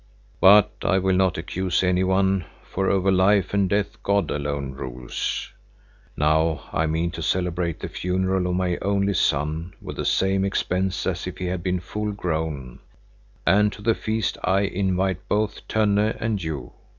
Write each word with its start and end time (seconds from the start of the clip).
But 0.39 0.71
I 0.81 0.97
will 0.97 1.15
not 1.15 1.37
accuse 1.37 1.83
any 1.83 2.03
one, 2.03 2.45
for 2.63 2.89
over 2.89 3.11
life 3.11 3.53
and 3.53 3.69
death 3.69 4.01
God 4.01 4.31
alone 4.31 4.71
rules. 4.71 5.51
Now 6.17 6.67
I 6.73 6.87
mean 6.87 7.11
to 7.11 7.21
celebrate 7.21 7.81
the 7.81 7.87
funeral 7.87 8.47
of 8.47 8.55
my 8.55 8.79
only 8.81 9.13
son 9.13 9.75
with 9.79 9.97
the 9.97 10.05
same 10.05 10.43
expense 10.43 11.05
as 11.05 11.27
if 11.27 11.37
he 11.37 11.45
had 11.45 11.61
been 11.61 11.79
full 11.81 12.13
grown, 12.13 12.79
and 13.45 13.71
to 13.73 13.83
the 13.83 13.93
feast 13.93 14.39
I 14.43 14.61
invite 14.61 15.27
both 15.27 15.67
Tönne 15.67 16.19
and 16.19 16.41
you. 16.41 16.73